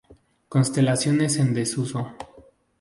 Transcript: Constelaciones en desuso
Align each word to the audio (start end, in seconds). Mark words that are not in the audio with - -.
Constelaciones 0.49 1.37
en 1.37 1.53
desuso 1.53 2.11